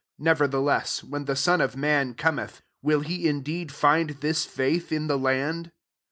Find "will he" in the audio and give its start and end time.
2.81-3.27